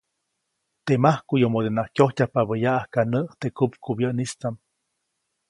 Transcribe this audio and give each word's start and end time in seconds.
Teʼ 0.85 0.99
majkuʼyomodenaʼk 1.03 1.89
kyojtyajpabä 1.95 2.55
yaʼajka 2.65 3.01
näʼ 3.11 3.25
teʼ 3.39 3.53
kupkubyäʼnistaʼm. 3.57 4.55